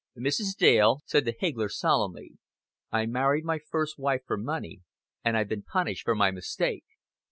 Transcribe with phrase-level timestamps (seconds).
[0.17, 0.57] "Mrs.
[0.57, 2.39] Dale," said the higgler, solemnly,
[2.91, 4.81] "I married my first wife for money,
[5.23, 6.85] and I've been punished for my mistake.